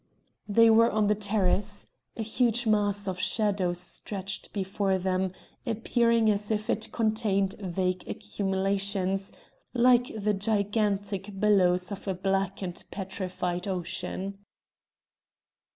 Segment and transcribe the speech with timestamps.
[0.49, 1.85] They were on the terrace.
[2.17, 5.31] A huge mass of shadow stretched before them,
[5.63, 9.31] appearing as if it contained vague accumulations,
[9.75, 14.39] like the gigantic billows of a black and petrified ocean.